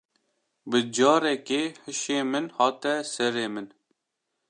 Bi 0.69 0.79
carekê 0.95 1.61
hişê 1.85 2.19
min 2.31 2.45
hate 2.57 2.95
serê 3.13 3.47
min. 3.53 3.67